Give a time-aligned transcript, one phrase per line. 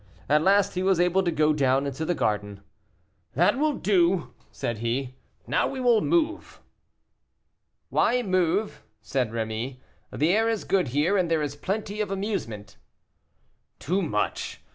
[0.27, 2.61] At last he was able to go down into the garden.
[3.35, 5.13] "That will do," said he;
[5.45, 6.59] "now we will move."
[7.89, 9.77] "Why move?" said Rémy.
[10.11, 12.77] "The air is good here, and there is plenty of amusement."
[13.77, 14.69] "Too much; M.